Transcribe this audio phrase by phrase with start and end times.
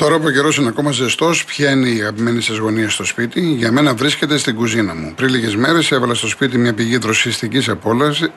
[0.00, 3.40] Τώρα που ο καιρός είναι ακόμα ζεστός, ποια είναι η αγαπημένη σας γωνία στο σπίτι;
[3.40, 5.12] Για μένα βρίσκεται στην κουζίνα μου.
[5.16, 7.68] Πριν λίγες μέρες έβαλα στο σπίτι μια πηγή δροσιστικής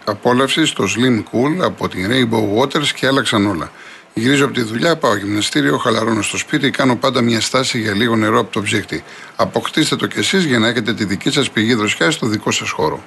[0.05, 3.71] απόλαυση, το Slim Cool από την Rainbow Waters και άλλαξαν όλα.
[4.13, 8.15] Γυρίζω από τη δουλειά, πάω γυμναστήριο, χαλαρώνω στο σπίτι, κάνω πάντα μια στάση για λίγο
[8.15, 9.03] νερό από το ψύχτη.
[9.35, 12.69] Αποκτήστε το κι εσείς για να έχετε τη δική σας πηγή δροσιά στο δικό σας
[12.69, 13.03] χώρο.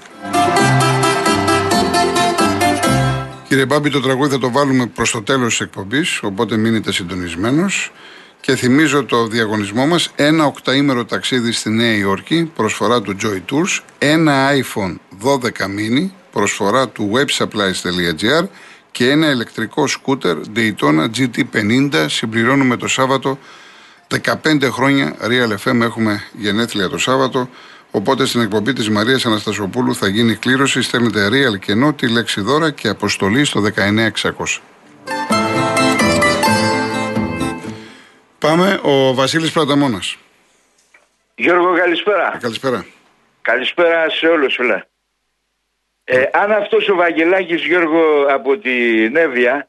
[3.48, 7.92] Κύριε Μπάμπη, το τραγούδι θα το βάλουμε προς το τέλος της εκπομπής, οπότε μείνετε συντονισμένος.
[8.46, 13.80] Και θυμίζω το διαγωνισμό μας, ένα οκταήμερο ταξίδι στη Νέα Υόρκη, προσφορά του Joy Tours,
[13.98, 18.44] ένα iPhone 12 mini, προσφορά του websupplies.gr
[18.90, 23.38] και ένα ηλεκτρικό σκούτερ Daytona GT50 συμπληρώνουμε το Σάββατο.
[24.24, 27.48] 15 χρόνια Real FM έχουμε γενέθλια το Σάββατο.
[27.90, 30.82] Οπότε στην εκπομπή της Μαρίας Αναστασοπούλου θα γίνει κλήρωση.
[30.82, 34.75] Στέλνετε Real κενό τη λέξη δώρα και αποστολή στο 19600
[38.46, 40.18] Πάμε, ο Βασίλης Πραταμόνας.
[41.34, 42.32] Γιώργο, καλησπέρα.
[42.34, 42.86] Ε, καλησπέρα.
[43.42, 44.82] Καλησπέρα σε όλους, φίλε.
[46.04, 49.68] Ε, αν αυτός ο Βαγγελάκης, Γιώργο, από την Εύβοια,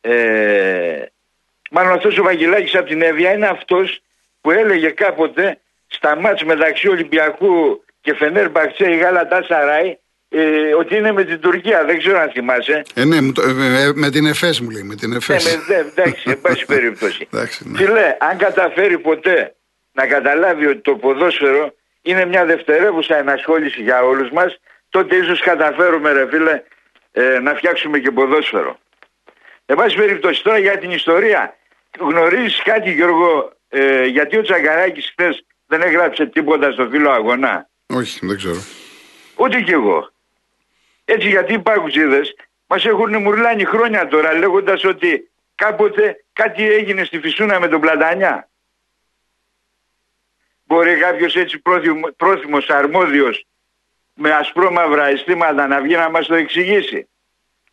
[0.00, 1.02] ε,
[1.70, 4.00] μάλλον αυτός ο Βαγγελάκης από την Εύβοια είναι αυτός
[4.40, 9.98] που έλεγε κάποτε στα μάτς μεταξύ Ολυμπιακού και Φενέρ Μπαξέ η Γάλα Τάσαράι
[10.28, 12.82] ε, ότι είναι με την Τουρκία, δεν ξέρω αν θυμάσαι.
[12.94, 15.44] Ε, ναι, ε, ε, με την ΕΦΕΣ μου λέει, με την ΕΦΕΣ.
[15.44, 17.28] Ναι, με, εντάξει, εν πάση περιπτώσει.
[17.32, 17.78] εντάξει, ναι.
[17.78, 19.54] Φίλε, αν καταφέρει ποτέ
[19.92, 26.12] να καταλάβει ότι το ποδόσφαιρο είναι μια δευτερεύουσα ενασχόληση για όλους μας, τότε ίσως καταφέρουμε
[26.12, 26.62] ρε φίλε
[27.12, 28.78] ε, να φτιάξουμε και ποδόσφαιρο.
[29.66, 31.56] Εν πάση περιπτώσει, τώρα για την ιστορία,
[31.98, 38.26] γνωρίζεις κάτι Γιώργο, ε, γιατί ο Τσαγκαράκης χθες δεν έγραψε τίποτα στο φίλο αγωνά; Όχι,
[38.26, 38.64] δεν ξέρω.
[39.36, 40.10] Ούτε κι εγώ.
[41.10, 47.20] Έτσι γιατί οι πάγουζίδες μας έχουν μουρλάνει χρόνια τώρα λέγοντας ότι κάποτε κάτι έγινε στη
[47.20, 48.48] Φυσούνα με τον Πλατανιά.
[50.64, 51.62] Μπορεί κάποιος έτσι
[52.16, 53.46] πρόθυμος, αρμόδιος
[54.14, 57.08] με ασπρόμαυρα αισθήματα να βγει να μας το εξηγήσει.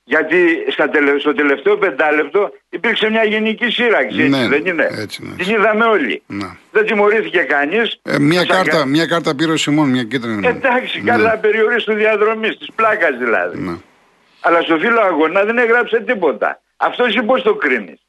[0.07, 0.89] Γιατί στα
[1.19, 5.35] στο τελευταίο πεντάλεπτο υπήρξε μια γενική σύραξη, έτσι ναι, δεν είναι; Έτσι, ναι.
[5.35, 6.21] Την είδαμε όλοι.
[6.25, 6.47] Ναι.
[6.71, 7.99] Δεν τιμωρήθηκε κανείς.
[8.03, 10.47] Ε, μια, κάρτα, μια κάρτα πήρε ο Σιμών, μια κίτρινη.
[10.47, 11.11] Εντάξει, ναι.
[11.11, 13.59] κάρτα περιορίστου διαδρομή, της πλάκας δηλαδή.
[13.59, 13.75] Ναι.
[14.41, 16.61] Αλλά στο φίλο αγώνα δεν έγραψε τίποτα.
[16.77, 17.99] Αυτός εσύ πώς το κρίνεις;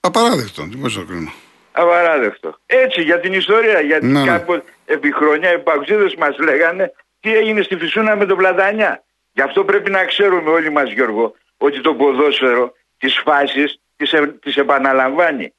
[0.00, 1.32] Απαράδεκτο, τι πώς το κρίνω.
[1.72, 2.58] Απαράδεκτο.
[2.66, 3.80] Έτσι για την ιστορία.
[3.80, 4.26] Γιατί ναι, ναι.
[4.26, 9.04] κάπου επί χρονιά οι παγκοσίδε μας λέγανε τι έγινε στη Φυσούνα με τον Πλατανιά.
[9.36, 14.26] Γι' αυτό πρέπει να ξέρουμε όλοι μας Γιώργο ότι το ποδόσφαιρο τις φάσεις τις, ε,
[14.26, 15.52] τις επαναλαμβάνει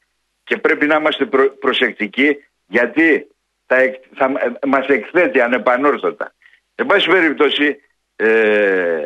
[0.44, 1.26] και πρέπει να είμαστε
[1.60, 3.28] προσεκτικοί γιατί
[3.66, 3.78] θα,
[4.16, 6.34] θα ε, μας εκθέτει ανεπανόρθωτα.
[6.76, 7.80] Εν πάση περιπτώσει
[8.16, 9.06] ε,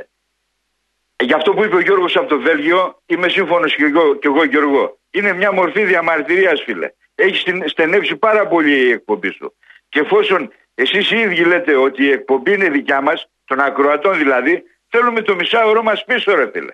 [1.24, 4.44] για αυτό που είπε ο Γιώργος από το Βέλγιο είμαι σύμφωνος και εγώ, και εγώ
[4.44, 5.00] Γιώργο.
[5.12, 6.92] Είναι μια μορφή διαμαρτυρίας φίλε.
[7.16, 9.56] Έχει στενέψει πάρα πολύ η εκπομπή σου.
[9.90, 14.64] Και εφόσον εσείς οι ίδιοι λέτε ότι η εκπομπή είναι δικιά μας των ακροατών δηλαδή,
[14.90, 16.74] θέλουμε το μισάωρο μας πίσω, ρε φίλε.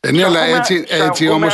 [0.00, 1.46] Ε, ναι, αλλά έτσι, έτσι όμω.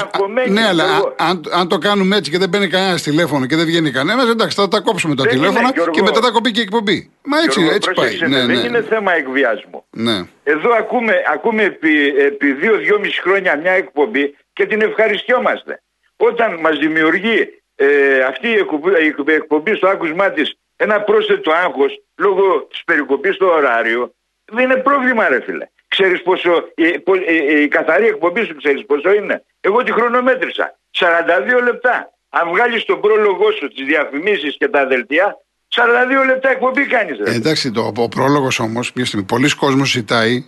[0.48, 0.84] Ναι, αλλά
[1.16, 4.56] αν, αν το κάνουμε έτσι και δεν μπαίνει κανένας τηλέφωνο και δεν βγαίνει κανένας, εντάξει,
[4.56, 7.10] θα τα κόψουμε τα τηλέφωνα και μετά θα κοπεί και η εκπομπή.
[7.24, 8.18] Μα έτσι, Γιώργο, έτσι πάει.
[8.18, 9.84] Ναι, ναι, δεν είναι θέμα εκβιασμού.
[9.90, 10.18] Ναι.
[10.42, 15.82] Εδώ ακούμε, ακούμε επί, επί δύο-δυόμιση χρόνια μια εκπομπή και την ευχαριστιόμαστε.
[16.16, 18.90] Όταν μας δημιουργεί ε, αυτή η εκπομπή,
[19.30, 20.42] η εκπομπή στο άκουσμά τη
[20.76, 24.14] ένα πρόσθετο άγχος λόγω της περικοπής στο ωράριο,
[24.52, 25.66] δεν είναι πρόβλημα, ρε φίλε.
[25.88, 26.52] Ξέρεις πόσο.
[26.74, 29.44] Η, η, η, καθαρή εκπομπή σου ξέρεις πόσο είναι.
[29.60, 30.78] Εγώ τη χρονομέτρησα.
[30.98, 32.12] 42 λεπτά.
[32.28, 35.36] Αν βγάλεις τον πρόλογο σου, τις διαφημίσεις και τα δελτία,
[35.74, 37.18] 42 λεπτά εκπομπή κάνεις.
[37.24, 40.44] Ε, εντάξει, το, ο πρόλογος όμως, μια στιγμή, πολλοί κόσμος ζητάει.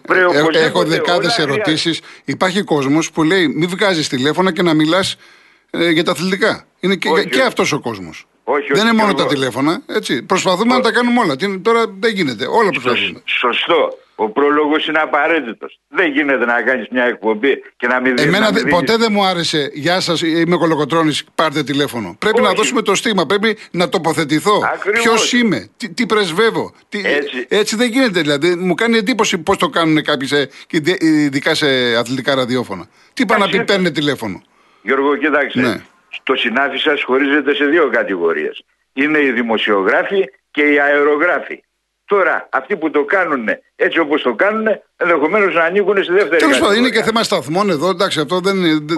[0.53, 2.01] Ε, έχω δεκάδες ερωτήσεις.
[2.25, 5.17] Υπάρχει κόσμος που λέει: Μην βγάζεις τηλέφωνα και να μιλάς
[5.71, 6.65] ε, για τα αθλητικά.
[6.81, 8.27] Είναι και, και αυτός ο κόσμος.
[8.45, 9.83] Όχι, δεν είναι μόνο τα τηλέφωνα.
[9.87, 10.23] Έτσι.
[10.23, 11.37] Προσπαθούμε να τα κάνουμε όλα.
[11.63, 12.47] Τώρα δεν γίνεται.
[12.47, 13.23] Όλα προσπαθούμε.
[13.25, 13.99] Σωστό.
[14.17, 15.81] Ο πρόλογος είναι απαραίτητος.
[15.89, 18.25] Δεν γίνεται να κάνεις μια εκπομπή και να μην δεις.
[18.25, 19.71] Εμένα να ποτέ δεν μου άρεσε.
[19.75, 21.17] Γεια σας, είμαι κολοκοτρόνη.
[21.35, 22.17] Πάρτε τηλέφωνο.
[22.19, 23.27] Πρέπει να δώσουμε το στίγμα.
[23.27, 24.61] Πρέπει να τοποθετηθώ.
[24.93, 26.73] Ποιος είμαι, τι, τι πρεσβεύω.
[26.89, 27.01] Τι...
[27.05, 27.47] Έτσι.
[27.49, 28.55] Έτσι δεν γίνεται δηλαδή.
[28.55, 30.29] Μου κάνει εντύπωση πώς το κάνουν κάποιοι,
[30.99, 32.87] ειδικά σε αθλητικά ραδιόφωνα.
[33.13, 34.43] Τι πάνε να πει, παίρνει τηλέφωνο.
[34.83, 35.61] Γιώργο, κοιτάξτε.
[35.61, 35.83] Ναι.
[36.23, 38.65] Το συνάφι σας χωρίζεται σε δύο κατηγορίες.
[38.93, 41.63] Είναι οι δημοσιογράφοι και οι αερογράφοι.
[42.05, 44.67] Τώρα, αυτοί που το κάνουν έτσι όπως το κάνουν,
[44.97, 47.89] ενδεχομένως να ανήκουν στη δεύτερη Τέλος πάντων, είναι και θέμα σταθμών εδώ.
[47.89, 48.97] Εντάξει, αυτό δεν, δεν,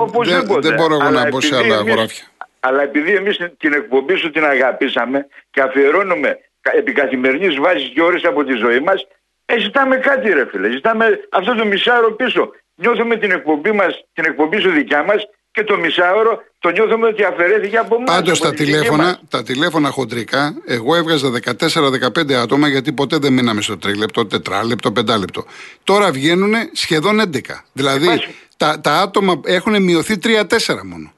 [0.61, 2.25] δεν μπορώ εγώ να πω σε άλλα αγοράφια.
[2.61, 8.25] Αλλά επειδή εμείς την εκπομπή σου την αγαπήσαμε και αφιερώνουμε επί καθημερινής βάσης και ώρες
[8.25, 9.07] από τη ζωή μας,
[9.47, 10.71] ε, ζητάμε κάτι, ρε φίλε.
[10.71, 12.51] Ζητάμε αυτό το μισάρο πίσω.
[12.75, 17.25] Νιώθουμε την εκπομπή, μας, την εκπομπή σου δικιά μας και το μισάωρο το νιώθουμε ότι
[17.25, 18.15] αφαιρέθηκε από εμάς.
[18.15, 23.79] Πάντως τα τηλέφωνα, τα τηλέφωνα χοντρικά, εγώ έβγαζα 14-15 άτομα γιατί ποτέ δεν μείναμε στο
[23.79, 25.45] τρίλεπτο, τετράλεπτο, πεντάλεπτο.
[25.85, 27.39] Τώρα βγαίνουν σχεδόν 11.
[27.73, 28.09] Δηλαδή
[28.57, 30.45] τα, τα άτομα έχουν μειωθεί 3-4
[30.85, 31.13] μόνο.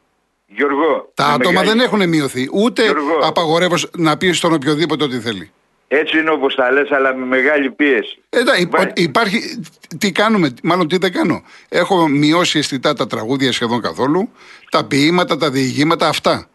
[0.46, 2.48] Γιώργο, τα άτομα δεν έχουν μειωθεί.
[2.52, 2.82] Ούτε
[3.22, 5.50] απαγορεύω να πει στον οποιοδήποτε ό,τι θέλει.
[5.88, 8.22] Έτσι είναι όπως τα λες, αλλά με μεγάλη πίεση.
[8.28, 8.38] Ε,
[8.94, 9.60] υπάρχει,
[9.98, 11.42] τι κάνουμε, μάλλον τι δεν κάνω.
[11.68, 14.32] Έχω μειώσει αισθητά τα τραγούδια σχεδόν καθόλου,
[14.70, 16.48] τα ποίηματα, τα διηγήματα, αυτά.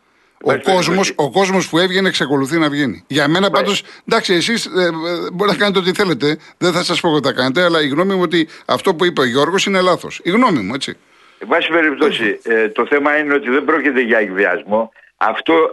[0.45, 3.03] Ο κόσμο ο κόσμος που έβγαινε εξακολουθεί να βγαίνει.
[3.07, 4.89] Για μένα πάντως, εντάξει, εσείς ε, ε,
[5.33, 6.37] μπορεί να κάνετε ό,τι θέλετε.
[6.57, 9.21] Δεν θα σας πω ότι θα κάνετε, αλλά η γνώμη μου ότι αυτό που είπε
[9.21, 10.19] ο Γιώργος είναι λάθος.
[10.23, 10.97] Η γνώμη μου, έτσι.
[11.39, 14.91] Εν πάση περιπτώσει, ε, το θέμα είναι ότι δεν πρόκειται για εκβιασμό.
[15.17, 15.71] Αυτό,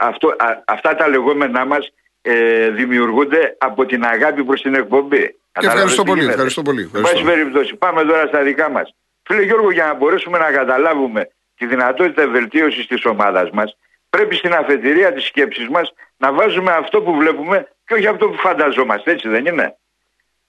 [0.00, 1.92] αυτό, αυτά τα λεγόμενά μας
[2.22, 5.36] ε, δημιουργούνται από την αγάπη προς την εκπομπή.
[5.60, 6.90] Και ευχαριστώ πολύ, ευχαριστώ πολύ.
[7.02, 8.94] Πάση περιπτώσει, πάμε τώρα στα δικά μας.
[9.22, 13.76] Φίλε Γιώργο, για να μπορέσουμε να καταλάβουμε τη δυνατότητα βελτίωσης της ομάδας μας,
[14.10, 18.34] πρέπει στην αφετηρία της σκέψης μας να βάζουμε αυτό που βλέπουμε και όχι αυτό που
[18.36, 19.76] φανταζόμαστε, έτσι δεν είναι;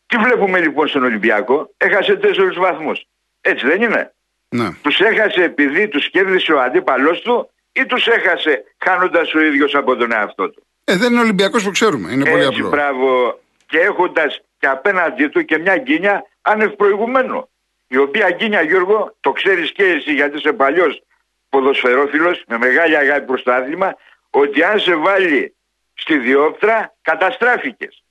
[0.06, 3.06] Τι βλέπουμε λοιπόν στον Ολυμπιακό, έχασε τέσσερις βαθμούς.
[3.42, 4.14] Έτσι δεν είναι;
[4.50, 4.70] Ναι.
[4.82, 9.96] Τους έχασε επειδή τους κέρδισε ο αντίπαλός του ή τους έχασε χάνοντας ο ίδιος από
[9.96, 12.12] τον εαυτό του; Ε, δεν είναι Ολυμπιακός που ξέρουμε.
[12.12, 12.70] Είναι πολύ απλό.
[12.70, 13.40] Μπράβο.
[13.66, 17.50] Και έχοντας και απέναντί του και μια γκίνια άνευ προηγουμένου.
[17.88, 21.04] Η οποία γκίνια, Γιώργο, το ξέρεις και εσύ γιατί είσαι παλιός
[21.50, 23.96] ποδοσφαιρόφιλος με μεγάλη αγάπη προς το άθλημα,
[24.30, 25.56] ότι αν σε βάλει
[25.94, 28.04] στη διόπτρα καταστράφηκες.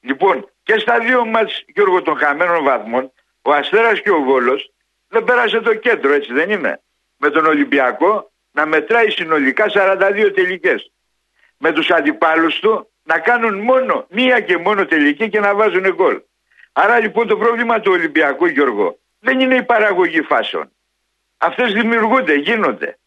[0.00, 4.72] Λοιπόν, και στα δύο μας, Γιώργο, των χαμένων βαθμών, ο Αστέρας και ο Βόλος
[5.08, 6.80] δεν πέρασε το κέντρο, έτσι δεν είναι.
[7.16, 10.92] Με τον Ολυμπιακό να μετράει συνολικά 42 τελικές
[11.64, 16.20] με τους αντιπάλους του να κάνουν μόνο μία και μόνο τελική και να βάζουν γκολ.
[16.72, 20.70] Άρα λοιπόν το πρόβλημα του Ολυμπιακού Γιώργο δεν είναι η παραγωγή φάσεων.
[21.38, 22.98] Αυτές δημιουργούνται, γίνονται.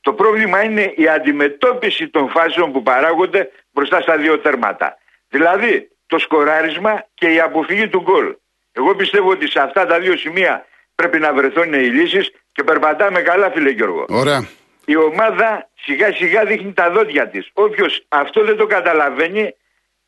[0.00, 4.98] Το πρόβλημα είναι η αντιμετώπιση των φάσεων που παράγονται μπροστά στα δύο τέρματα.
[5.28, 8.36] Δηλαδή το σκοράρισμα και η αποφυγή του γκολ.
[8.72, 10.64] Εγώ πιστεύω ότι σε αυτά τα δύο σημεία
[10.94, 14.04] πρέπει να βρεθούν οι λύσεις και περπατάμε καλά φίλε Γιώργο.
[14.08, 14.48] Ωραία
[14.92, 17.50] η ομάδα σιγά σιγά δείχνει τα δόντια της.
[17.52, 19.54] Όποιος αυτό δεν το καταλαβαίνει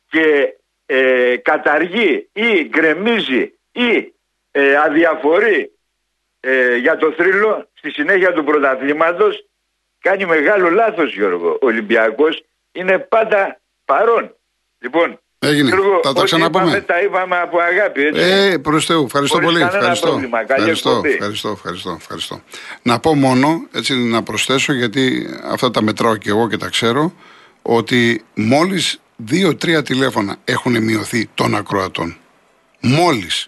[0.09, 4.13] και ε, καταργεί ή γκρεμίζει ή
[4.51, 5.71] ε, αδιαφορεί
[6.39, 9.45] ε, για το θρύλο στη συνέχεια του πρωταθλήματος
[9.99, 11.49] κάνει μεγάλο λάθος Γιώργο.
[11.49, 14.35] Ο Ολυμπιακός είναι πάντα παρόν.
[14.79, 15.69] Λοιπόν, Έγινε.
[15.69, 16.63] Γιώργο, θα τα ξαναπούμε.
[16.63, 18.01] Είπαμε, τα είπαμε από αγάπη.
[18.01, 18.21] Έτσι.
[18.21, 19.03] Ε, προ Θεού.
[19.03, 19.61] Ευχαριστώ πολύ.
[19.61, 20.21] Ευχαριστώ.
[20.47, 22.41] Ευχαριστώ, ευχαριστώ, ευχαριστώ, ευχαριστώ.
[22.81, 27.13] Να πω μόνο, έτσι να προσθέσω, γιατί αυτά τα μετράω και εγώ και τα ξέρω,
[27.61, 32.17] ότι μόλις δύο-τρία τηλέφωνα έχουν μειωθεί των ακροατών.
[32.79, 33.47] Μόλις.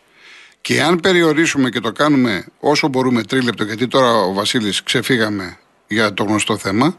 [0.62, 5.58] Και αν περιορίσουμε και το κάνουμε όσο μπορούμε τρίλεπτο, γιατί τώρα ο Βασίλης ξεφύγαμε
[5.88, 6.98] για το γνωστό θέμα,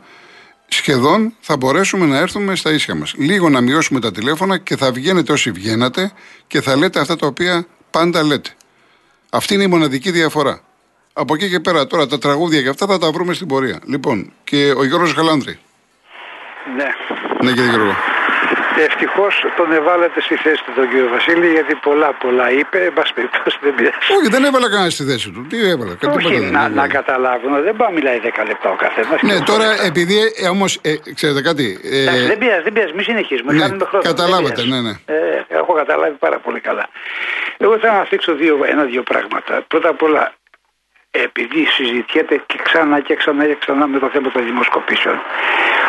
[0.69, 3.15] σχεδόν θα μπορέσουμε να έρθουμε στα ίσια μας.
[3.17, 6.13] Λίγο να μειώσουμε τα τηλέφωνα και θα βγαίνετε όσοι βγαίνατε
[6.47, 8.51] και θα λέτε αυτά τα οποία πάντα λέτε.
[9.31, 10.61] Αυτή είναι η μοναδική διαφορά.
[11.13, 13.81] Από εκεί και πέρα τώρα τα τραγούδια και αυτά θα τα βρούμε στην πορεία.
[13.85, 15.59] Λοιπόν, και ο Γιώργος Γαλάνδρη.
[16.77, 16.85] Ναι.
[17.43, 18.16] Ναι κύριε Γιώργο.
[18.81, 22.79] Ευτυχώς τον εβάλατε στη θέση του τον κύριο Βασίλη γιατί πολλά πολλά είπε.
[22.85, 23.97] Εν πάση περιπτώσει δεν πειράζει.
[24.17, 25.47] Όχι, δεν έβαλα κανένα στη θέση του.
[25.51, 25.93] Τι έβαλα.
[26.17, 27.63] Όχι, να, να καταλάβουν.
[27.63, 29.23] Δεν πάει μιλάει 10 λεπτά ο καθένας.
[29.23, 30.79] Ναι, τώρα επειδή ε, όμως.
[30.83, 31.79] Ε, ξέρετε κάτι.
[31.85, 32.93] Ε, Εντάξει, δεν πειράζει, δεν πειράζει.
[32.95, 33.53] Μην συνεχίσουμε.
[33.53, 34.03] Ναι, χρόνο.
[34.03, 34.95] Καταλάβατε, ναι, ναι.
[35.07, 35.15] Ε,
[35.49, 36.89] έχω καταλάβει πάρα πολύ καλά.
[37.59, 38.33] Εγώ θέλω να θίξω
[38.69, 39.65] ένα-δύο πράγματα.
[39.69, 40.33] Πρώτα απ' όλα,
[41.23, 45.21] επειδή συζητιέται και ξανά και ξανά και ξανά με το θέμα των δημοσκοπήσεων.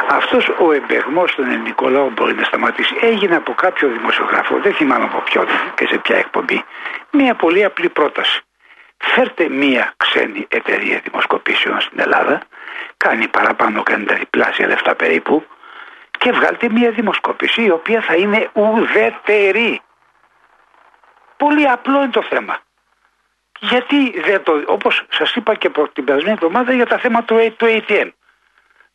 [0.10, 2.96] Αυτός ο εμπεγμός στον ελληνικό λαό μπορεί να σταματήσει.
[3.02, 6.64] Έγινε από κάποιο δημοσιογράφο, δεν θυμάμαι από ποιον και σε ποια εκπομπή,
[7.12, 8.42] μια πολύ απλή πρόταση.
[8.98, 12.42] Φέρτε μία ξένη εταιρεία δημοσκοπήσεων στην Ελλάδα,
[12.98, 15.46] κάνει παραπάνω, κάνει τα διπλάσια λεφτά περίπου,
[16.18, 19.82] και βγάλτε μία δημοσκόπηση η οποία θα είναι ουδέτερη.
[21.38, 22.60] Πολύ απλό είναι το θέμα.
[23.60, 27.66] Γιατί δεν το, όπως σας είπα και την περασμένη εβδομάδα για τα θέματα του, του
[27.66, 28.10] ATM.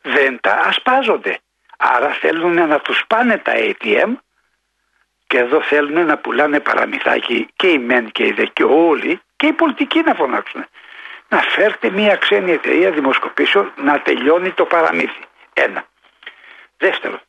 [0.01, 1.39] Δεν τα ασπάζονται.
[1.77, 4.13] Άρα θέλουν να τους πάνε τα ATM
[5.27, 9.47] και εδώ θέλουν να πουλάνε παραμυθάκι και οι μεν και οι δε και όλοι και
[9.47, 10.65] οι πολιτικοί να φωνάξουν.
[11.29, 15.21] Να φέρτε μια ξένη εταιρεία δημοσκοπήσεων να τελειώνει το παραμύθι.
[15.53, 15.85] Ένα.
[16.77, 17.21] Δεύτερο,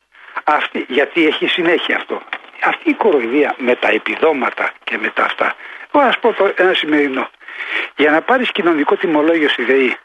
[0.43, 2.21] αυτή, γιατί έχει συνέχεια αυτό.
[2.63, 5.55] Αυτή η κοροϊδία με τα επιδόματα και με τα αυτά
[5.95, 7.29] Μπορώ να σου πω το, ένα σημερινό.
[7.95, 9.97] Για να πάρεις κοινωνικό τιμολόγιο στη ΔΕΗ,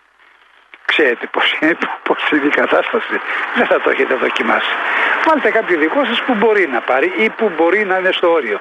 [0.84, 3.20] ξέρετε πώς είναι, πώς είναι η κατάσταση.
[3.54, 4.70] Δεν θα το έχετε δοκιμάσει.
[5.26, 8.60] Βάλτε κάποιο δικό σας που μπορεί να πάρει ή που μπορεί να είναι στο όριο.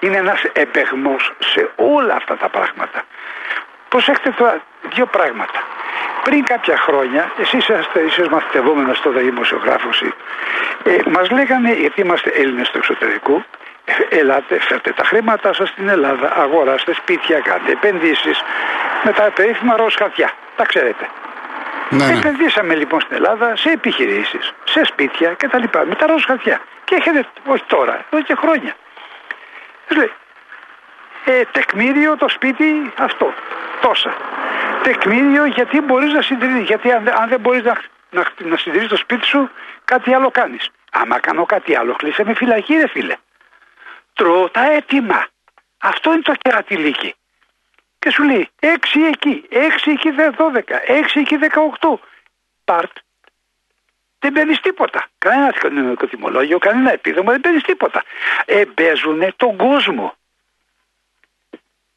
[0.00, 3.04] Είναι ένας επεγμός σε όλα αυτά τα πράγματα.
[3.88, 4.62] Προσέξτε τώρα
[4.94, 5.62] δύο πράγματα.
[6.24, 10.02] πριν κάποια χρόνια, εσείς είσαστε ίσως μαθητευόμενος τότε δημοσιογράφος,
[10.84, 13.69] ε, μας λέγανε, γιατί είμαστε Έλληνες του εξωτερικού, ε,
[14.08, 18.42] ελάτε, φέρτε τα χρήματά σας στην Ελλάδα, αγοράστε σπίτια, κάντε επενδύσεις
[19.04, 20.32] με τα περίφημα ροζ χαρτιά.
[20.56, 21.08] Τα ξέρετε.
[21.90, 22.18] Ναι, ναι.
[22.18, 25.62] Επενδύσαμε λοιπόν στην Ελλάδα σε επιχειρήσεις, σε σπίτια κτλ.
[25.86, 26.60] Με τα ροζ χαρτιά.
[26.84, 28.74] Και έχετε, όχι τώρα, εδώ και χρόνια.
[29.96, 30.12] Λέει,
[31.24, 33.34] ε, τεκμήριο το σπίτι αυτό,
[33.80, 34.14] τόσα.
[34.82, 37.80] Τεκμήριο γιατί μπορείς να συντηρήσεις, γιατί αν, αν δεν μπορείς να,
[38.10, 39.50] να, να συντηρήσεις το σπίτι σου,
[39.84, 40.70] κάτι άλλο κάνεις.
[40.92, 43.14] Άμα κάνω κάτι άλλο, κλείσε με φυλακή ρε φίλε.
[44.20, 45.26] Τρώω τα έτοιμα.
[45.78, 47.14] Αυτό είναι το κερατιλίκι.
[47.98, 48.66] Και σου λέει 6
[49.12, 51.98] εκεί, 6 εκεί 12, 6 εκεί 18.
[52.64, 52.96] Πάρτ.
[54.18, 55.08] Δεν παίρνεις τίποτα.
[55.18, 58.04] Κανένας οικονομικό τιμολόγιο, κανένα επίδομα, δεν παίρνεις τίποτα.
[58.44, 60.14] Εμπέζουν τον κόσμο.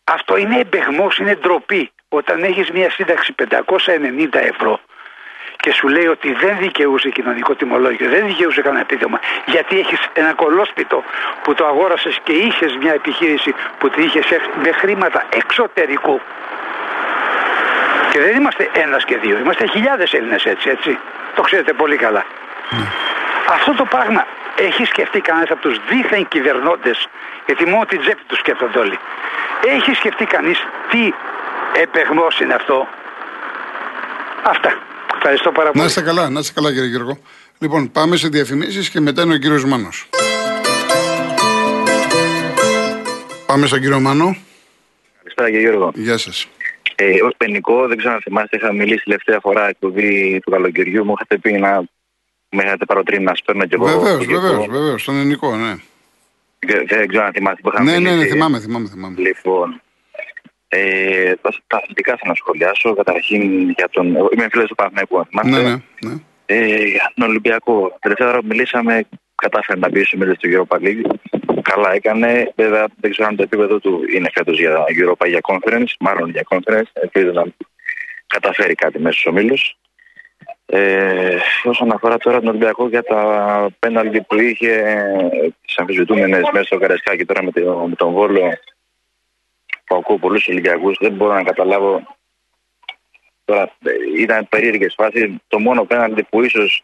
[0.03, 1.91] Αυτό είναι εμπεγμός, είναι ντροπή.
[2.09, 4.79] Όταν έχεις μια σύνταξη 590 ευρώ
[5.63, 10.33] και σου λέει ότι δεν δικαιούσε κοινωνικό τιμολόγιο, δεν δικαιούσε κανένα επίδομα, γιατί έχεις ένα
[10.33, 11.03] κολόσπιτο
[11.43, 14.25] που το αγόρασες και είχες μια επιχείρηση που τη είχες
[14.63, 16.21] με χρήματα εξωτερικού.
[18.11, 20.97] Και δεν είμαστε ένας και δύο, είμαστε χιλιάδες Έλληνες έτσι, έτσι.
[21.35, 22.25] Το ξέρετε πολύ καλά.
[22.69, 22.85] Ναι.
[23.49, 27.07] Αυτό το πράγμα έχει σκεφτεί κανένας από τους δίθεν κυβερνώντες,
[27.45, 28.99] γιατί μόνο την τσέπη τους σκέφτονται όλοι.
[29.65, 31.13] Έχει σκεφτεί κανείς τι
[31.81, 32.87] επεγμό είναι αυτό;
[34.43, 34.73] Αυτά.
[35.25, 35.79] Ευχαριστώ πάρα πολύ.
[35.79, 37.17] Να είστε καλά, να είστε καλά κύριε Γιώργο.
[37.59, 40.09] Λοιπόν, πάμε σε διαφημίσεις και μετά είναι ο κύριος Μάνος.
[43.45, 44.35] Πάμε στον κύριο Μάνο.
[45.17, 45.91] Καλησπέρα κύριε Γιώργο.
[45.95, 46.47] Γεια σας.
[46.95, 51.05] Ε, Ω πενικό, δεν ξέρω αν θυμάστε, είχα μιλήσει τελευταία φορά εκπομπή του καλοκαιριού.
[51.05, 51.83] Μου είχατε πει να
[52.49, 53.85] με είχατε παροτρύνει να σπέρνω κι εγώ.
[53.85, 55.75] Βεβαίως, βεβαίως, βεβαίως, στον ελληνικό, ναι.
[56.87, 59.19] Δεν ξέρω αν θυμάστε που είχαμε ναι, ναι, ναι, θυμάμαι, θυμάμαι, θυμάμαι.
[59.19, 59.81] Λοιπόν,
[60.73, 61.33] ε,
[61.67, 62.93] τα αθλητικά θέλω να σχολιάσω.
[62.93, 64.07] Καταρχήν για τον.
[64.07, 65.75] Είμαι φίλος του Παναγικού, ναι, ναι,
[66.05, 66.15] ναι.
[66.45, 67.97] Ε, για τον Ολυμπιακό.
[67.99, 71.01] Τελευταία ώρα που μιλήσαμε, κατάφερε να μπει στο μέλο του Europa League.
[71.61, 72.51] Καλά έκανε.
[72.55, 75.93] Βέβαια, δεν ξέρω αν το επίπεδο του είναι φέτος για Europa για conference.
[75.99, 76.89] Μάλλον για conference.
[76.93, 77.43] Ελπίζω να
[78.27, 79.57] καταφέρει κάτι μέσα στου ομίλου.
[80.65, 83.21] Ε, όσον αφορά τώρα τον Ολυμπιακό για τα
[83.79, 88.39] πέναλτι που είχε ε, τις αμφισβητούμενες μέσα στο Καρεσκάκι τώρα με, το, με τον Βόλο
[89.85, 92.17] που ακούω πολλούς Ολυμπιακούς, δεν μπορώ να καταλάβω.
[93.45, 93.71] Τώρα
[94.17, 95.31] ήταν περίεργες φάσεις.
[95.47, 96.83] Το μόνο πέναντι που ίσως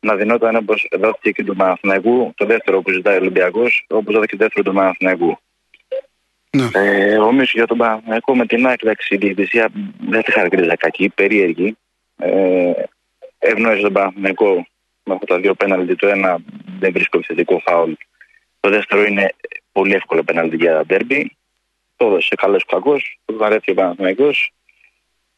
[0.00, 4.36] να δινόταν όπως δόθηκε και του Παναθηναϊκού, το δεύτερο που ζητάει ο Ολυμπιακός, όπως δόθηκε
[4.36, 5.38] το δεύτερο του Παναθηναϊκού.
[6.50, 6.68] Ναι.
[6.72, 9.68] Ε, εγώ για τον Παναθηναϊκό με την άκλαξη η διαιτησία
[10.08, 11.76] δεν τη χαρακτηρίζα κακή, περίεργη.
[12.16, 12.72] Ε,
[13.38, 14.66] ευνόησε τον Παναθηναϊκό
[15.04, 15.96] με αυτά τα δύο πέναλτι.
[15.96, 16.38] Το ένα
[16.78, 17.92] δεν βρίσκω επιθετικό φάουλ.
[18.60, 19.34] Το δεύτερο είναι
[19.72, 21.35] πολύ εύκολο πέναλτι για ντέρμπι
[21.96, 24.30] το έδωσε καλός κακός, το βαρέθηκε ο Παναθυναϊκό.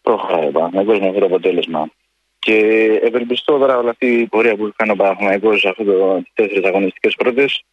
[0.03, 1.91] Προχωράει ο Παναθυναϊκό με αυτό το αποτέλεσμα.
[2.39, 2.55] Και
[3.03, 7.15] ευελπιστώ τώρα όλη αυτή η πορεία που κάνει ο Παναθυναϊκό σε αυτέ τι τέσσερις αγωνιστικές
[7.15, 7.65] πρώτες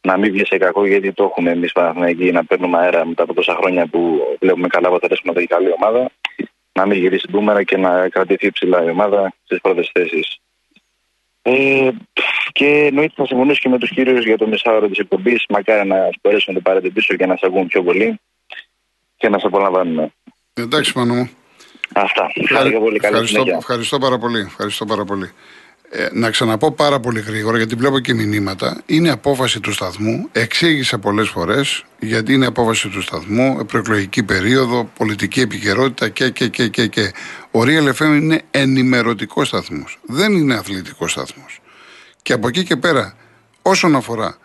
[0.00, 3.34] να μην βγει σε κακό, γιατί το έχουμε εμείς Παναθυναϊκοί να παίρνουμε αέρα μετά από
[3.34, 6.10] τόσα χρόνια που βλέπουμε καλά αποτελέσματα και καλή ομάδα.
[6.72, 10.40] Να μην γυρίσει μπούμερα και να κρατηθεί ψηλά η ομάδα στις πρώτες θέσεις.
[11.42, 11.90] Ε,
[12.52, 15.44] και εννοείται θα συμφωνήσω και με τους κύριους για το μισάωρο της εκπομπής.
[15.48, 18.20] Μακάρι να μπορέσουν να το πάρετε πίσω και να σε ακούν πιο πολύ
[19.16, 20.12] και να σε απολαμβάνουμε.
[20.54, 21.30] Εντάξει, πάνω μου.
[21.94, 22.30] Αυτά.
[22.34, 22.98] Ευχαριστώ, πολύ.
[23.02, 24.40] ευχαριστώ, ευχαριστώ πάρα πολύ.
[24.40, 25.32] Ευχαριστώ πάρα πολύ.
[25.94, 28.82] Ε, να ξαναπώ πάρα πολύ γρήγορα, γιατί βλέπω και μηνύματα.
[28.86, 30.28] Είναι απόφαση του σταθμού.
[30.32, 36.68] Εξήγησα πολλές φορές γιατί είναι απόφαση του σταθμού, προεκλογική περίοδο, πολιτική επικαιρότητα και, και, και,
[36.68, 37.12] και, και.
[37.50, 39.98] Ο Real FM είναι ενημερωτικός σταθμός.
[40.06, 41.60] Δεν είναι αθλητικός σταθμός.
[42.22, 43.16] Και από εκεί και πέρα,
[43.62, 44.36] όσον αφορά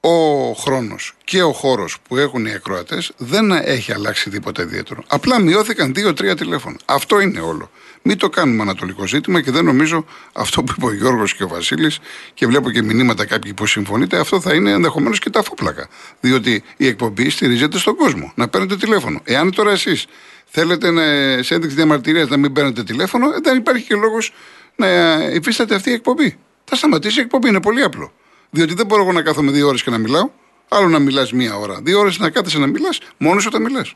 [0.00, 5.02] ο χρόνος και ο χώρος που έχουν οι ακροατές, δεν έχει αλλάξει τίποτα ιδιαίτερο.
[5.06, 6.76] Απλά μειώθηκαν δύο-τρία τηλέφωνα.
[6.84, 7.70] Αυτό είναι όλο.
[8.06, 11.48] Μην το κάνουμε ανατολικό ζήτημα και δεν νομίζω αυτό που είπε ο Γιώργος και ο
[11.48, 11.98] Βασίλης
[12.34, 15.88] και βλέπω και μηνύματα κάποιοι που συμφωνείτε, αυτό θα είναι ενδεχομένως και τα φόπλακα.
[16.20, 18.32] Διότι η εκπομπή στηρίζεται στον κόσμο.
[18.34, 19.20] Να παίρνετε τηλέφωνο.
[19.24, 20.06] Εάν τώρα εσείς
[20.44, 21.02] θέλετε να,
[21.42, 24.32] σε ένδειξη διαμαρτυρίας να μην παίρνετε τηλέφωνο, ε, δεν υπάρχει και λόγος
[24.76, 24.86] να
[25.32, 26.38] υφίσταται αυτή η εκπομπή.
[26.64, 28.12] Θα σταματήσει η εκπομπή, είναι πολύ απλό.
[28.50, 30.30] Διότι δεν μπορώ εγώ να κάθομαι δύο ώρες και να μιλάω.
[30.68, 31.80] Άλλο να μιλάς μία ώρα.
[31.82, 33.94] Δύο ώρες να κάθεσαι να μιλάς, μόνος όταν μιλάς.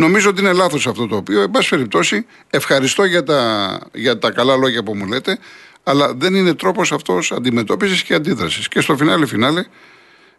[0.00, 1.40] Νομίζω ότι είναι λάθος αυτό το οποίο.
[1.40, 5.38] Εν πάση περιπτώσει, ευχαριστώ για τα, για τα καλά λόγια που μου λέτε,
[5.82, 8.68] αλλά δεν είναι τρόπος αυτός αντιμετώπισης και αντίδρασης.
[8.68, 9.64] Και στο φινάλε, φινάλε,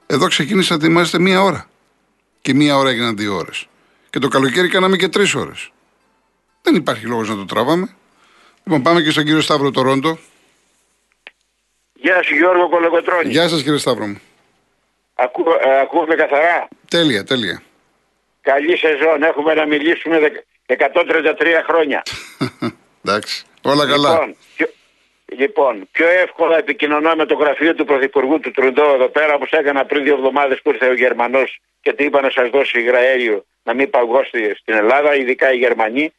[0.08, 1.70] εδώ ξεκίνησα να ετοιμάζεται μία ώρα.
[2.42, 3.68] Και μία ώρα έγιναν δύο ώρες.
[4.10, 5.72] Και το καλοκαίρι κάναμε και τρεις ώρες.
[6.62, 7.96] Δεν υπάρχει λόγος να το τραβάμε.
[8.64, 10.18] Λοιπόν, πάμε και στον κύριο Σταύρο Τορόντο.
[11.94, 13.30] Γεια σου Γιώργο Κολοκοτρώνη.
[13.30, 14.20] Γεια σας κύριε Σταύρο μου.
[15.16, 17.62] Ακού, ε, ακούμε καθαρά; Τέλεια, τέλεια.
[18.42, 19.24] Καλή σεζόν.
[19.24, 20.32] Έχουμε να μιλήσουμε
[20.66, 22.04] 133 χρόνια.
[23.06, 23.46] Εντάξει.
[23.62, 24.10] Όλα καλά.
[24.12, 24.68] Λοιπόν, πιο,
[25.26, 29.86] λοιπόν, πιο εύκολα επικοινωνώ με το γραφείο του Πρωθυπουργού του Τρουντό εδώ πέρα, όπως έκανα
[29.86, 33.74] πριν δύο εβδομάδες που ήρθε ο Γερμανός και του είπα να σας δώσει υγραέριο να
[33.74, 36.14] μην παγώσει στην Ελλάδα, ειδικά οι Γερμανοί.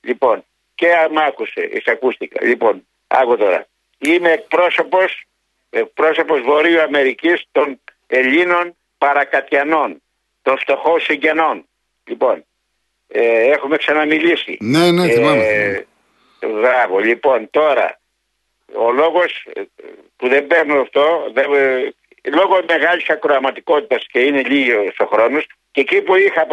[0.00, 2.44] Λοιπόν, και μ' άκουσε, εισακούστηκα.
[2.44, 3.66] Λοιπόν, άκου τώρα.
[3.98, 5.24] Είμαι εκπρόσωπος
[5.70, 10.02] εκπρόσωπος Βορείου Αμερικής των Ελλήνων παρακατιανών,
[10.42, 11.68] των φτωχών συγγενών.
[12.04, 12.44] Λοιπόν,
[13.08, 14.56] ε, έχουμε ξαναμιλήσει.
[14.60, 15.44] Ναι, ναι, θυμάμαι.
[15.44, 15.86] Ε,
[16.46, 18.00] μπράβο, λοιπόν, τώρα,
[18.74, 19.62] ο λόγος ε,
[20.16, 21.92] που δεν παίρνω αυτό, δεν, ε,
[22.34, 26.46] λόγω μεγάλης ακροαματικότητας και είναι λίγος ο χρόνος, και εκεί που είχα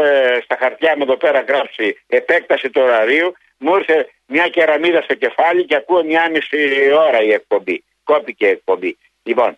[0.43, 5.65] στα χαρτιά με εδώ πέρα γράψει επέκταση του ωραρίου, μου ήρθε μια κεραμίδα στο κεφάλι
[5.65, 7.83] και ακούω μια μισή ώρα η εκπομπή.
[8.03, 8.97] Κόπηκε η εκπομπή.
[9.23, 9.57] Λοιπόν,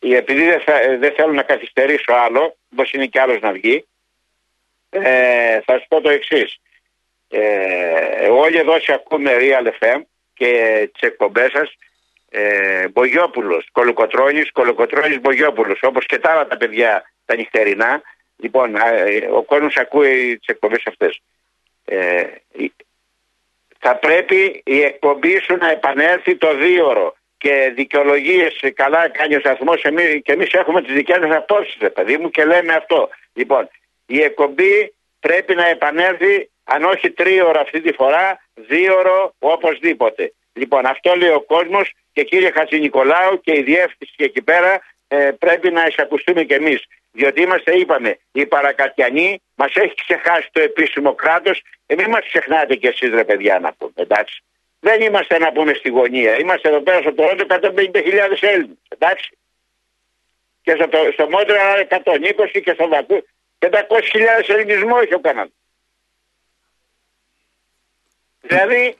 [0.00, 3.86] επειδή δεν, θα, δεν θέλω να καθυστερήσω άλλο, όπως είναι κι άλλος να βγει,
[4.90, 6.56] ε, θα σα πω το εξής.
[7.28, 10.00] Ε, όλοι εδώ σε ακούμε Real FM
[10.34, 11.76] και τις εκπομπές σας.
[12.30, 18.02] Ε, Μπογιόπουλος, Κολοκοτρόνη, Κολοκοτρόνη Μπογιόπουλος, όπως και τα άλλα τα παιδιά τα νυχτερινά.
[18.36, 18.74] Λοιπόν,
[19.32, 21.20] ο κόσμο ακούει τις εκπομπές αυτές.
[21.84, 22.24] Ε,
[23.78, 29.80] θα πρέπει η εκπομπή σου να επανέλθει το δίωρο και δικαιολογίες καλά κάνει ο σταθμός
[30.22, 33.08] και εμείς έχουμε τις δικές μας απόψεις, παιδί μου, και λέμε αυτό.
[33.32, 33.68] Λοιπόν,
[34.06, 40.32] η εκπομπή πρέπει να επανέλθει, αν όχι τρίωρο αυτή τη φορά, δίωρο οπωσδήποτε.
[40.52, 45.30] Λοιπόν, αυτό λέει ο κόσμος και κύριε Χατζη Νικολάου και η διεύθυνση εκεί πέρα ε,
[45.38, 46.84] πρέπει να εισακουστούμε κι εμείς.
[47.12, 51.62] Διότι είμαστε, είπαμε, οι παρακατιανοί, μας έχει ξεχάσει το επίσημο κράτος.
[51.86, 53.92] Ε, μην μας ξεχνάτε κι εσείς, ρε παιδιά, να πούμε.
[53.94, 54.42] Εντάξει.
[54.84, 56.38] Δεν είμαστε να πούμε στη γωνία.
[56.38, 58.76] Είμαστε εδώ πέρα στο Τωρόντο 150.000 Έλληνες.
[58.88, 59.38] Εντάξει.
[60.62, 63.26] Και στο, στο Μόντρα 120 και στο Βακού
[63.58, 63.68] 500.000
[64.46, 65.52] ελληνισμό έχει ο Καναδάς.
[68.40, 68.96] Δηλαδή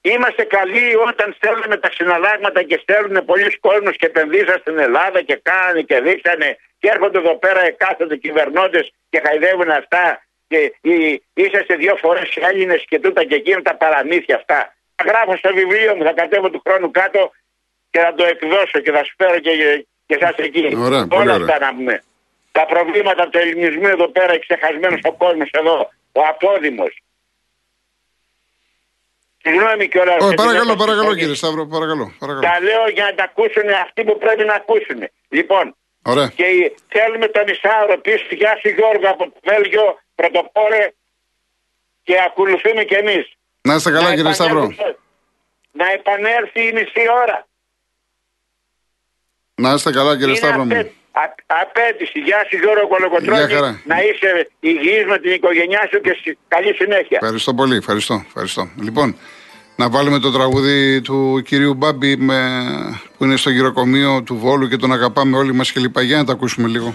[0.00, 5.36] είμαστε καλοί όταν στέλνουμε τα συναλλάγματα και στέλνουν πολλοί κόσμος και επενδύσαν στην Ελλάδα και
[5.42, 10.58] κάνανε και δείξανε και έρχονται εδώ πέρα εκάστοτε κυβερνώντες και χαϊδεύουν αυτά και
[11.34, 14.74] είσαστε δύο φορές Έλληνες και τούτα και εκείνα τα παραμύθια αυτά.
[14.94, 17.30] Θα γράφω στο βιβλίο μου, θα κατέβω του χρόνου κάτω
[17.90, 19.52] και θα το εκδώσω και θα σου φέρω και,
[20.06, 20.76] και εσά εκεί.
[20.76, 22.02] Ωραία, Όλα αυτά να πούμε.
[22.52, 26.92] Τα προβλήματα του ελληνισμού εδώ πέρα, ξεχασμένος ο κόσμος εδώ, ο απόδημος.
[29.42, 30.16] Συγγνώμη κιόλας.
[30.24, 32.42] Oh, παρακαλώ, παρακαλώ κύριε Σταύρο, παρακαλώ, παρακαλώ.
[32.48, 35.00] Τα λέω για να τα ακούσουν αυτοί που πρέπει να ακούσουν.
[35.28, 36.28] Λοιπόν, Ωραία.
[36.38, 36.46] και
[36.88, 38.26] θέλουμε το μισάωρο πίσω.
[38.30, 39.86] Γεια σου Γιώργο από το Βέλγιο
[40.20, 40.84] πρωτοπόρε
[42.02, 43.26] και ακολουθούμε κι εμείς.
[43.68, 44.66] Να είστε καλά να κύριε Σταύρο.
[45.80, 47.46] Να επανέλθει η μισή ώρα.
[49.54, 50.90] Να είστε καλά κύριε Είναι Σταύρο μου.
[51.46, 52.18] Απέτηση.
[52.18, 53.82] Γεια σου Γιώργο Κολοκοτρώνη.
[53.84, 57.18] Να είσαι υγιής με την οικογένειά σου και καλή συνέχεια.
[57.20, 57.76] Ευχαριστώ πολύ.
[57.76, 58.22] Ευχαριστώ.
[58.26, 58.68] Ευχαριστώ.
[58.80, 59.16] Λοιπόν,
[59.76, 62.38] να βάλουμε το τραγούδι του κυρίου Μπάμπη με,
[63.16, 66.02] που είναι στο γυροκομείο του Βόλου και τον αγαπάμε όλοι μας και λοιπά.
[66.02, 66.94] Για να τα ακούσουμε λίγο.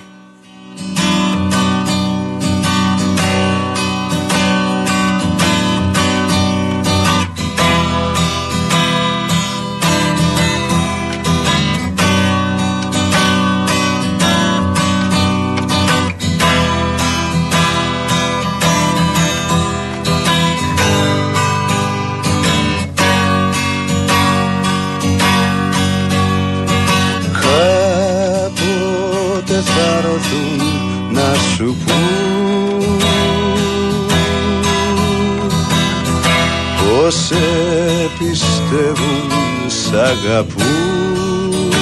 [40.14, 41.74] Αγαπούν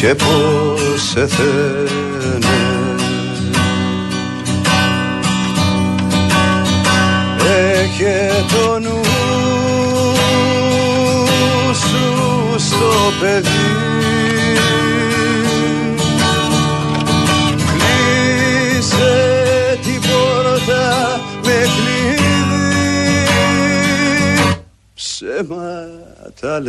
[0.00, 1.90] και πως σε θένε
[7.48, 9.00] Έχε το νου
[11.74, 12.04] σου
[12.58, 13.48] στο παιδί.
[18.78, 19.14] Κλείσε
[19.82, 22.40] την πόρτα με κλειδί.
[24.94, 26.09] Ψέμα
[26.40, 26.62] τα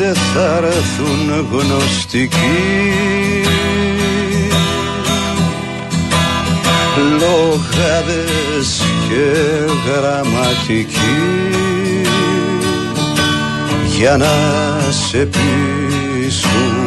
[0.00, 2.36] λένε θα έρθουν γνωστικοί.
[7.10, 9.24] Λογάδες και
[9.86, 11.18] γραμματική
[13.96, 14.34] για να
[14.90, 16.78] σε πείσουν.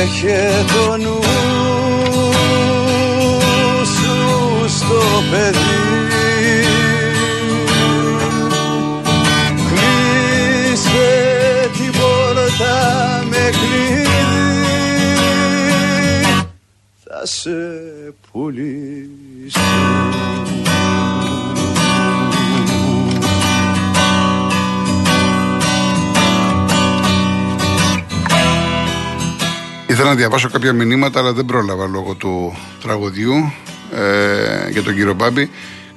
[0.00, 1.20] Έχε το νου
[3.84, 6.03] σου στο παιδί
[17.26, 17.50] σε
[18.32, 19.60] πουλήσω
[29.86, 33.52] Ήθελα να διαβάσω κάποια μηνύματα, αλλά δεν πρόλαβα λόγω του τραγουδιού
[33.92, 35.50] ε, για τον κύριο Μπάμπη.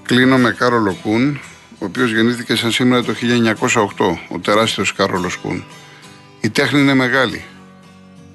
[0.04, 1.40] Κλείνω με Κάρολο Κούν,
[1.72, 3.14] ο οποίος γεννήθηκε σαν σήμερα το
[3.62, 3.78] 1908,
[4.30, 5.64] ο τεράστιος Κάρολος Κούν.
[6.42, 7.44] Η τέχνη είναι μεγάλη.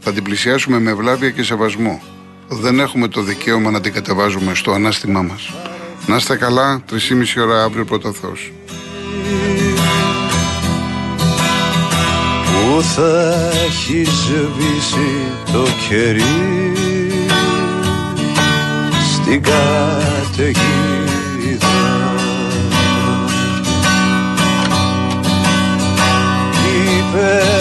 [0.01, 2.03] Θα την πλησιάσουμε με βλάβεια και σεβασμό
[2.61, 5.53] δεν έχουμε το δικαίωμα να την κατεβάζουμε στο ανάστημά μας.
[6.07, 8.53] Να είστε καλά, 3,5 ώρα αύριο πρώτα Θεός.
[12.45, 16.73] Πού θα έχει σβήσει το κερί;
[19.15, 20.63] Στην καταιγίδα
[26.99, 27.52] υπερασπί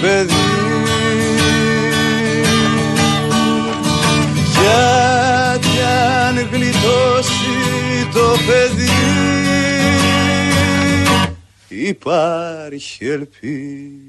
[0.00, 0.32] παιδί.
[4.60, 7.44] Γιατί αν γλιτώσει
[8.12, 8.88] το παιδί
[11.68, 14.03] υπάρχει ελπίδα